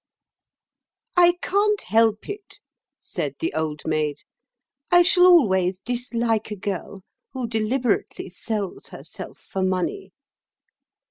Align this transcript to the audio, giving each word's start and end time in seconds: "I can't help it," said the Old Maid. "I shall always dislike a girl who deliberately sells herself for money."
"I 1.15 1.35
can't 1.43 1.79
help 1.83 2.27
it," 2.27 2.59
said 3.01 3.35
the 3.39 3.53
Old 3.53 3.83
Maid. 3.85 4.17
"I 4.89 5.03
shall 5.03 5.27
always 5.27 5.77
dislike 5.77 6.49
a 6.49 6.55
girl 6.55 7.03
who 7.33 7.45
deliberately 7.45 8.27
sells 8.29 8.87
herself 8.87 9.37
for 9.37 9.61
money." 9.61 10.11